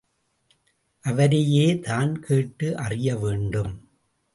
அவரையேதான் 1.03 2.13
கேட்டு 2.13 2.77
அறியவேண்டும். 2.77 3.89